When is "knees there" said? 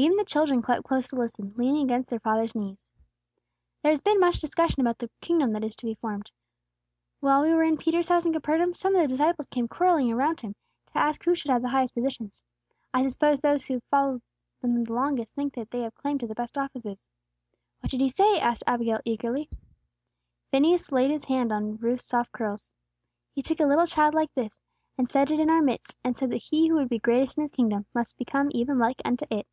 2.54-3.90